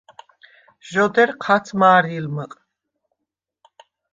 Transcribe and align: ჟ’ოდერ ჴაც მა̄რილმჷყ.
ჟ’ოდერ 0.89 1.29
ჴაც 1.43 1.65
მა̄რილმჷყ. 1.79 2.51